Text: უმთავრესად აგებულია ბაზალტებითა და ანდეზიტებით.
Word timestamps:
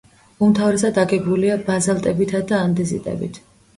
უმთავრესად 0.45 0.97
აგებულია 1.01 1.57
ბაზალტებითა 1.67 2.45
და 2.53 2.63
ანდეზიტებით. 2.71 3.41